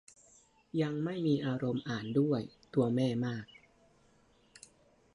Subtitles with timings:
[0.81, 2.41] ยังไม่มีอารมณ์อ่านด้วย
[2.73, 3.45] ตัวแม่มาก